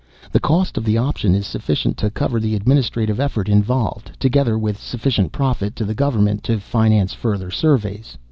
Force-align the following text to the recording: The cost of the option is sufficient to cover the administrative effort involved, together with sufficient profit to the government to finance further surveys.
The 0.31 0.39
cost 0.39 0.79
of 0.79 0.83
the 0.83 0.97
option 0.97 1.35
is 1.35 1.45
sufficient 1.45 1.95
to 1.97 2.09
cover 2.09 2.39
the 2.39 2.55
administrative 2.55 3.19
effort 3.19 3.47
involved, 3.47 4.09
together 4.19 4.57
with 4.57 4.81
sufficient 4.81 5.31
profit 5.31 5.75
to 5.75 5.85
the 5.85 5.93
government 5.93 6.43
to 6.45 6.59
finance 6.59 7.13
further 7.13 7.51
surveys. 7.51 8.17